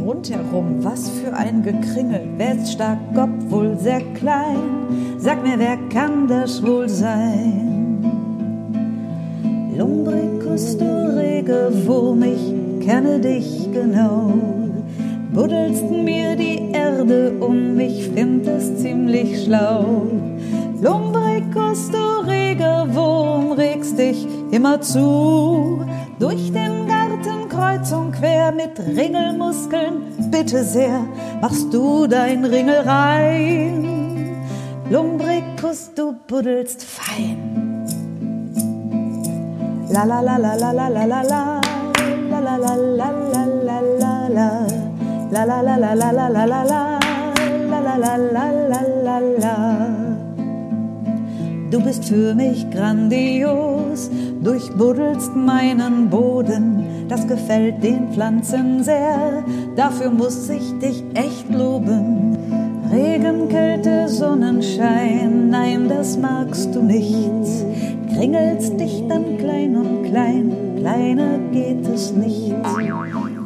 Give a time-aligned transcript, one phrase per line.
[0.00, 0.82] rundherum?
[0.82, 2.22] Was für ein Gekringel.
[2.36, 5.16] Wer ist stark, obwohl sehr klein?
[5.18, 7.70] Sag mir, wer kann das wohl sein?
[9.76, 14.32] Lumbricus, du rege Wurm, ich kenne dich genau.
[15.32, 20.06] Buddelst mir die Erde um, ich find es ziemlich schlau.
[20.82, 25.80] Lumbricus, du rege Wurm, regst dich immer zu.
[26.18, 26.99] Durch den Garten
[27.50, 31.00] kreuz und quer mit Ringelmuskeln, bitte sehr,
[31.40, 34.36] machst du dein Ringel rein.
[34.88, 37.84] Lumbricus, du buddelst fein.
[39.92, 41.60] La la la la la la la la la
[42.30, 44.90] la la la la la la la la
[45.32, 46.98] La la la la la la la la la
[47.70, 49.79] la la la la la la la
[51.70, 54.10] Du bist für mich grandios,
[54.42, 59.44] durchbuddelst meinen Boden, das gefällt den Pflanzen sehr,
[59.76, 62.36] dafür muss ich dich echt loben.
[62.90, 67.30] Regen, Kälte, Sonnenschein, nein, das magst du nicht.
[68.12, 72.52] Kringelst dich dann klein und klein, kleiner geht es nicht.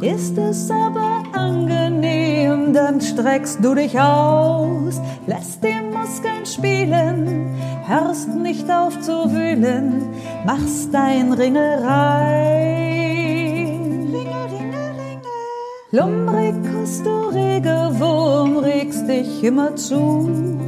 [0.01, 1.84] Ist es aber angenehm,
[2.75, 10.03] dann streckst du dich aus, lässt die Muskeln spielen, hörst nicht auf zu wühlen,
[10.45, 13.15] machst dein Ringel rein.
[14.13, 14.45] Ringel.
[15.93, 20.59] Lumbricus, du rege Wurm, regst dich immer zu.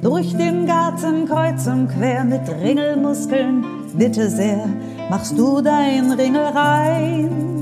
[0.00, 4.66] Durch den Garten kreuz und quer mit Ringelmuskeln, bitte sehr,
[5.10, 7.61] machst du dein Ringel rein.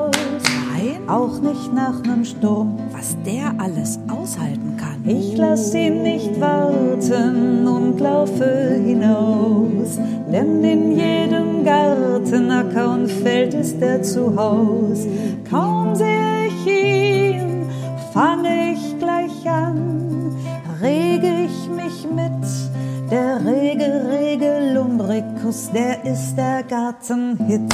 [1.07, 5.03] Auch nicht nach nem Sturm, Was der alles aushalten kann.
[5.05, 9.99] ich lass ihn nicht warten und laufe hinaus,
[10.31, 15.05] denn in jedem Garten, Acker und Feld ist er zu Haus.
[15.49, 17.65] Kaum sehe ich ihn,
[18.13, 20.35] fange ich gleich an,
[20.81, 23.11] rege ich mich mit.
[23.11, 27.73] Der rege, rege Lumbricus, der ist der Gartenhit.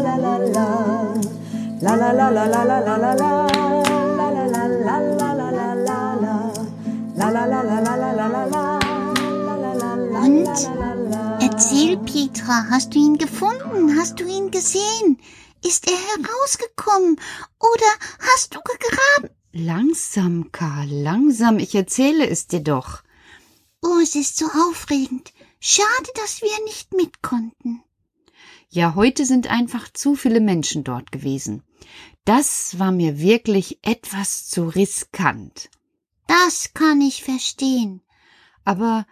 [1.81, 3.31] la la la la la la la la la la la
[4.17, 6.35] La la la la la la la la la
[7.15, 8.11] La la la la la la la la la La la la la la la
[8.11, 8.79] la la la
[9.47, 10.47] La la la la Und?
[11.41, 13.97] Erzähl, Petra, hast du ihn gefunden?
[13.97, 15.19] Hast du ihn gesehen?
[15.65, 17.19] Ist er herausgekommen?
[17.59, 19.35] Oder hast du gegraben?
[19.51, 21.59] Langsam, Karl, langsam.
[21.59, 23.01] Ich erzähle es dir doch.
[23.81, 25.33] Oh, es ist so aufregend.
[25.59, 27.83] Schade, dass wir nicht mit konnten.
[28.73, 31.61] Ja, heute sind einfach zu viele Menschen dort gewesen.
[32.23, 35.69] Das war mir wirklich etwas zu riskant.
[36.25, 38.01] Das kann ich verstehen.
[38.63, 39.05] Aber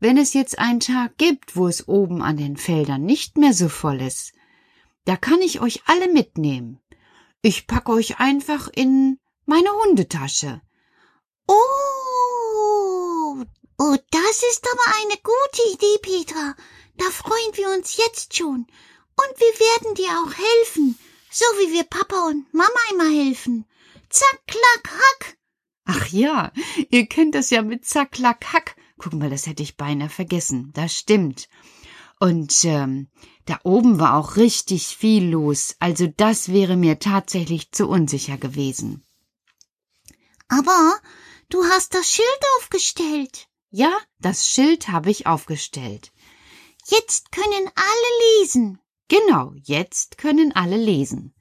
[0.00, 3.70] wenn es jetzt einen Tag gibt, wo es oben an den Feldern nicht mehr so
[3.70, 4.34] voll ist,
[5.06, 6.78] da kann ich euch alle mitnehmen.
[7.40, 10.60] Ich pack euch einfach in meine Hundetasche.
[11.48, 11.54] Oh,
[13.78, 16.54] oh, das ist aber eine gute Idee, Petra.
[16.98, 18.66] Da freuen wir uns jetzt schon.
[19.16, 20.98] Und wir werden dir auch helfen,
[21.30, 23.64] so wie wir Papa und Mama immer helfen.
[24.10, 25.36] Zack, klack, hack.
[25.86, 26.52] Ach ja,
[26.90, 28.76] ihr kennt das ja mit Zack, Klack, Hack.
[28.98, 30.72] Guck mal, das hätte ich beinahe vergessen.
[30.74, 31.48] Das stimmt.
[32.18, 33.08] Und ähm,
[33.44, 35.76] da oben war auch richtig viel los.
[35.78, 39.06] Also das wäre mir tatsächlich zu unsicher gewesen.
[40.48, 40.98] Aber
[41.48, 43.48] du hast das Schild aufgestellt.
[43.70, 46.12] Ja, das Schild habe ich aufgestellt.
[46.86, 48.80] Jetzt können alle lesen.
[49.08, 51.34] Genau, jetzt können alle lesen.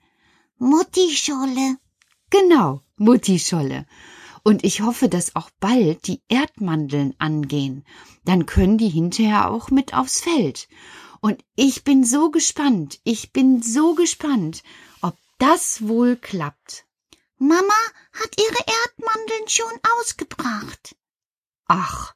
[0.57, 1.77] Mutti Scholle.
[2.29, 3.85] Genau, Mutti Scholle.
[4.43, 7.83] Und ich hoffe, dass auch bald die Erdmandeln angehen.
[8.23, 10.67] Dann können die hinterher auch mit aufs Feld.
[11.21, 14.61] Und ich bin so gespannt, ich bin so gespannt,
[15.01, 16.85] ob das wohl klappt.
[17.37, 17.81] Mama
[18.13, 20.95] hat ihre Erdmandeln schon ausgebracht.
[21.67, 22.13] Ach,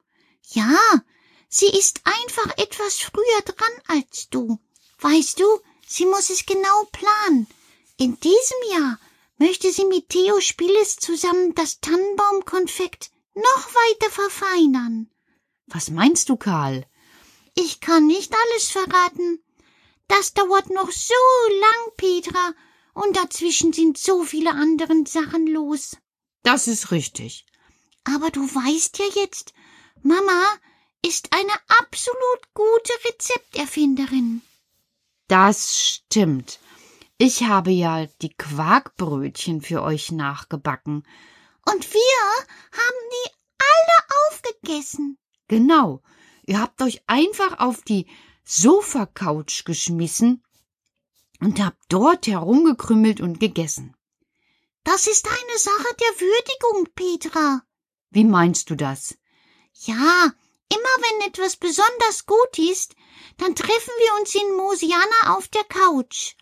[0.51, 0.77] Ja,
[1.47, 4.59] sie ist einfach etwas früher dran als du.
[5.01, 5.45] Weißt du,
[5.87, 7.47] sie muss es genau planen.
[7.97, 8.99] In diesem Jahr
[9.37, 15.09] möchte sie mit Theo Spieles zusammen das Tannenbaumkonfekt noch weiter verfeinern.
[15.67, 16.85] was meinst du, Karl?
[17.55, 19.43] Ich kann nicht alles verraten.
[20.07, 21.13] Das dauert noch so
[21.61, 22.53] lang, Petra,
[22.93, 25.95] und dazwischen sind so viele andere Sachen los.
[26.43, 27.45] Das ist richtig.
[28.03, 29.53] Aber du weißt ja jetzt,
[30.01, 30.43] Mama
[31.05, 34.41] ist eine absolut gute Rezepterfinderin.
[35.29, 36.59] Das stimmt.
[37.19, 41.05] Ich habe ja die Quarkbrötchen für euch nachgebacken.
[41.71, 45.19] Und wir haben die alle aufgegessen.
[45.47, 46.01] Genau.
[46.47, 48.07] Ihr habt euch einfach auf die
[48.43, 50.43] Sofacouch geschmissen
[51.39, 53.95] und habt dort herumgekrümmelt und gegessen.
[54.83, 57.61] Das ist eine Sache der Würdigung, Petra.
[58.09, 59.15] Wie meinst du das?
[59.73, 60.33] Ja,
[60.69, 62.95] immer wenn etwas besonders gut ist,
[63.38, 66.36] dann treffen wir uns in Mosiana auf der Couch.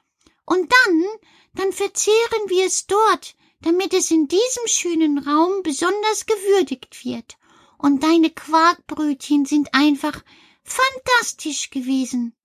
[0.46, 1.06] Und dann,
[1.54, 7.38] dann verzehren wir es dort, damit es in diesem schönen Raum besonders gewürdigt wird.
[7.78, 10.24] Und deine Quarkbrötchen sind einfach
[10.64, 12.36] fantastisch gewesen.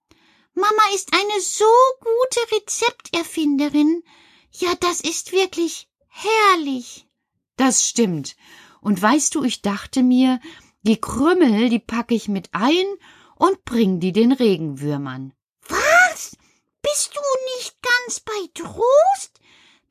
[0.53, 1.65] Mama ist eine so
[1.99, 4.03] gute Rezepterfinderin.
[4.51, 7.07] Ja, das ist wirklich herrlich.
[7.57, 8.35] Das stimmt.
[8.81, 10.39] Und weißt du, ich dachte mir,
[10.83, 12.85] die Krümmel, die packe ich mit ein
[13.35, 15.33] und bring die den Regenwürmern.
[15.67, 16.37] Was?
[16.81, 17.21] Bist du
[17.57, 19.39] nicht ganz bei Trost?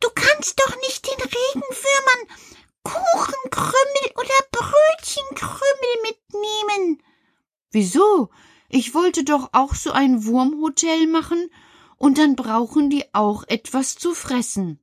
[0.00, 2.38] Du kannst doch nicht den Regenwürmern
[2.84, 7.02] Kuchenkrümmel oder Brötchenkrümmel mitnehmen.
[7.70, 8.30] Wieso?
[8.68, 11.50] Ich wollte doch auch so ein Wurmhotel machen,
[11.96, 14.80] und dann brauchen die auch etwas zu fressen.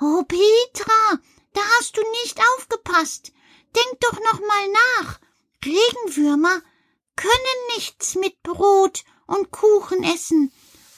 [0.00, 1.18] Oh, Petra,
[1.52, 3.32] da hast du nicht aufgepasst.
[3.76, 5.20] Denk doch noch mal nach.
[5.64, 6.62] Regenwürmer
[7.16, 10.52] können nichts mit Brot und Kuchen essen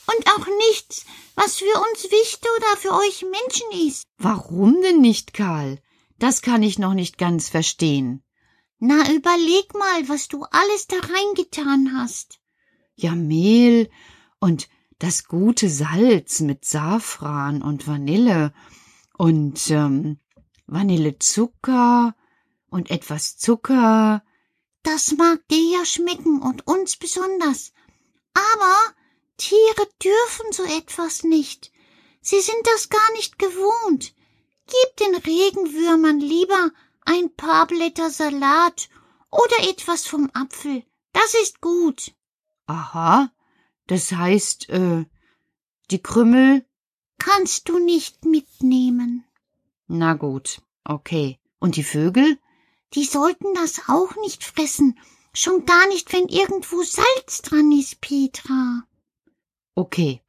[0.06, 4.04] und auch nichts, was für uns Wichte oder für euch Menschen ist.
[4.18, 5.80] Warum denn nicht, Karl?
[6.18, 8.22] Das kann ich noch nicht ganz verstehen.
[8.78, 12.40] Na, überleg mal, was du alles da reingetan hast.
[12.94, 13.90] Ja, Mehl
[14.40, 14.68] und
[14.98, 18.52] das gute Salz mit Safran und Vanille
[19.16, 20.18] und ähm,
[20.66, 22.14] Vanillezucker
[22.68, 24.22] und etwas Zucker.
[24.84, 27.72] Das mag dir ja schmecken und uns besonders.
[28.34, 28.76] Aber
[29.38, 31.72] Tiere dürfen so etwas nicht.
[32.20, 34.14] Sie sind das gar nicht gewohnt.
[34.66, 36.70] Gib den Regenwürmern lieber
[37.04, 38.88] ein paar Blätter Salat
[39.30, 40.84] oder etwas vom Apfel.
[41.12, 42.14] Das ist gut.
[42.66, 43.30] Aha,
[43.86, 45.06] das heißt, äh,
[45.90, 46.66] die Krümmel.
[47.18, 49.24] Kannst du nicht mitnehmen.
[49.86, 51.38] Na gut, okay.
[51.58, 52.38] Und die Vögel?
[52.94, 54.98] Die sollten das auch nicht fressen.
[55.32, 58.84] Schon gar nicht, wenn irgendwo Salz dran ist, Petra.
[59.74, 60.22] Okay.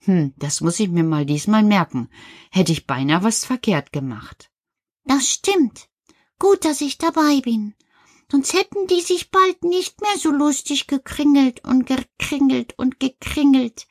[0.00, 2.08] Hm, das muss ich mir mal diesmal merken.
[2.50, 4.50] Hätte ich beinahe was verkehrt gemacht.
[5.04, 5.88] Das stimmt.
[6.38, 7.74] Gut, dass ich dabei bin.
[8.30, 13.86] Sonst hätten die sich bald nicht mehr so lustig gekringelt und gekringelt und gekringelt.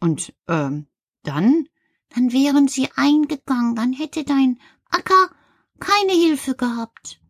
[0.00, 0.88] Und, ähm,
[1.22, 1.68] dann?
[2.10, 4.60] Dann wären sie eingegangen, dann hätte dein
[4.90, 5.30] Acker
[5.80, 7.20] keine Hilfe gehabt.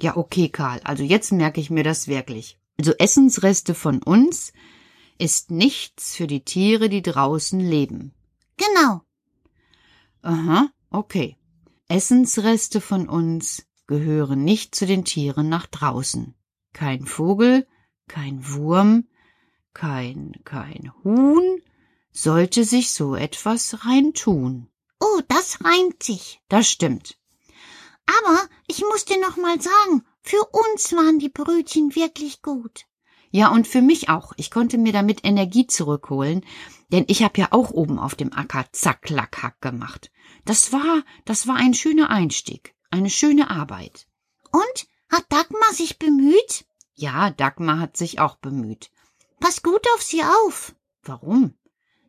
[0.00, 0.80] Ja, okay, Karl.
[0.84, 2.58] Also jetzt merke ich mir das wirklich.
[2.78, 4.52] Also Essensreste von uns
[5.18, 8.14] ist nichts für die Tiere, die draußen leben.
[8.56, 9.02] Genau.
[10.22, 11.36] Aha, okay.
[11.88, 16.34] Essensreste von uns gehören nicht zu den Tieren nach draußen.
[16.72, 17.66] Kein Vogel,
[18.08, 19.08] kein Wurm,
[19.74, 21.60] kein, kein Huhn
[22.12, 24.68] sollte sich so etwas reintun.
[25.00, 26.40] Oh, das reimt sich.
[26.48, 27.19] Das stimmt.
[28.18, 32.86] Aber ich muss dir noch mal sagen, für uns waren die Brötchen wirklich gut.
[33.30, 34.32] Ja, und für mich auch.
[34.36, 36.44] Ich konnte mir damit Energie zurückholen,
[36.90, 40.10] denn ich habe ja auch oben auf dem Acker zack, lack, hack gemacht.
[40.44, 44.06] Das war, das war ein schöner Einstieg, eine schöne Arbeit.
[44.50, 44.88] Und?
[45.10, 46.64] Hat Dagmar sich bemüht?
[46.94, 48.90] Ja, Dagmar hat sich auch bemüht.
[49.40, 50.74] Pass gut auf sie auf.
[51.02, 51.54] Warum?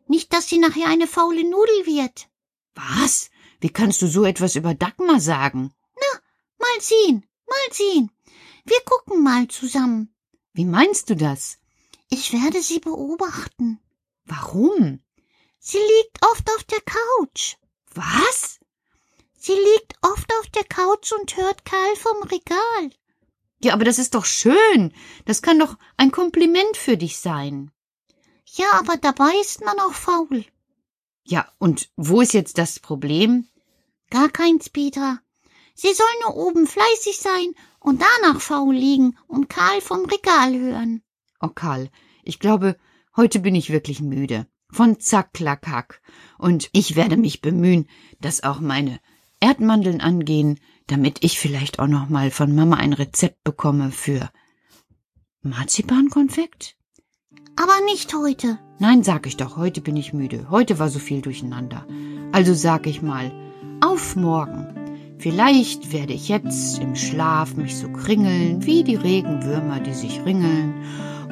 [0.06, 2.28] Nicht, dass sie nachher eine faule Nudel wird.
[2.74, 3.30] Was?
[3.60, 5.72] Wie kannst du so etwas über Dagmar sagen?
[6.62, 8.10] Mal sehen, mal sehen.
[8.64, 10.14] Wir gucken mal zusammen.
[10.52, 11.58] Wie meinst du das?
[12.08, 13.80] Ich werde sie beobachten.
[14.24, 15.00] Warum?
[15.58, 17.56] Sie liegt oft auf der Couch.
[17.94, 18.60] Was?
[19.36, 22.90] Sie liegt oft auf der Couch und hört Karl vom Regal.
[23.60, 24.94] Ja, aber das ist doch schön.
[25.24, 27.72] Das kann doch ein Kompliment für dich sein.
[28.46, 30.44] Ja, aber dabei ist man auch faul.
[31.24, 33.48] Ja, und wo ist jetzt das Problem?
[34.10, 35.21] Gar keins, Petra.
[35.74, 41.02] Sie soll nur oben fleißig sein und danach faul liegen und Karl vom Regal hören.
[41.40, 41.90] Oh, Karl,
[42.22, 42.76] ich glaube,
[43.16, 44.46] heute bin ich wirklich müde.
[44.70, 46.00] Von Zacklakack.
[46.38, 47.88] Und ich werde mich bemühen,
[48.20, 49.00] dass auch meine
[49.40, 54.30] Erdmandeln angehen, damit ich vielleicht auch noch mal von Mama ein Rezept bekomme für
[55.42, 56.76] Marzipankonfekt?
[57.56, 58.58] Aber nicht heute.
[58.78, 60.48] Nein, sag ich doch, heute bin ich müde.
[60.50, 61.86] Heute war so viel durcheinander.
[62.32, 63.32] Also sag ich mal,
[63.80, 64.81] auf morgen.
[65.22, 70.74] Vielleicht werde ich jetzt im Schlaf mich so kringeln wie die Regenwürmer, die sich ringeln.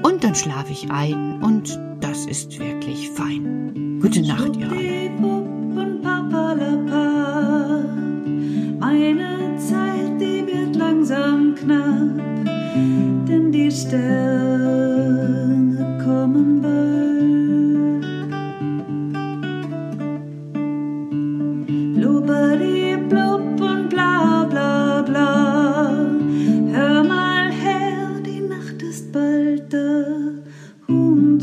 [0.04, 3.98] Und dann schlafe ich ein und das ist wirklich fein.
[4.00, 5.29] Gute Nacht, ihr alle.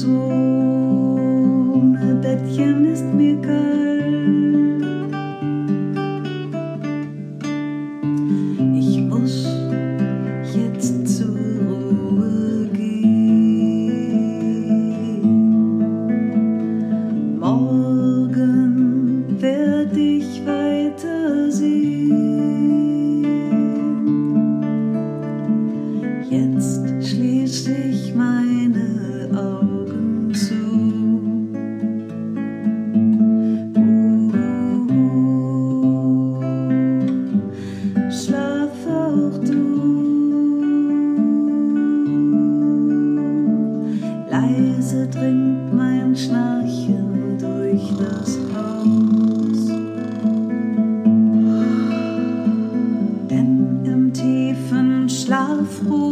[0.07, 0.36] Und
[55.77, 56.06] Schlaf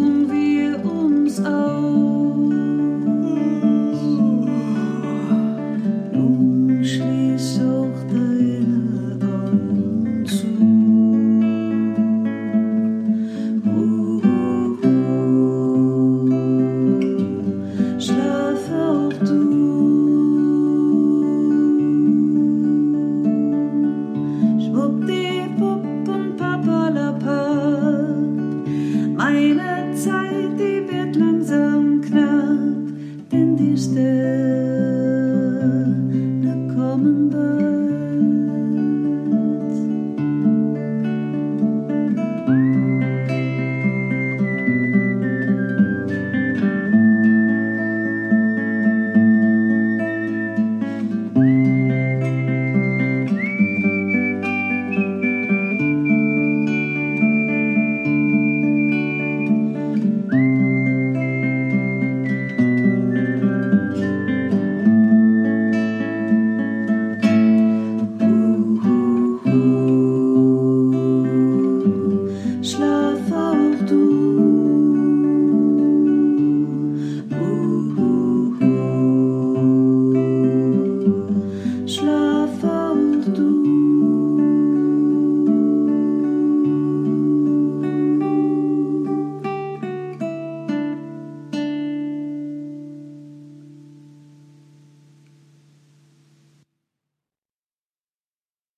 [73.29, 74.34] volto.